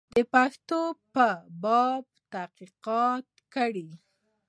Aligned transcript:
د 0.17 0.19
پښتنو 0.33 0.81
په 1.13 1.27
باب 1.63 2.03
تحقیقات 2.33 3.25
کړي. 3.53 3.89